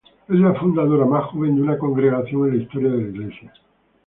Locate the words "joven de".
1.25-1.61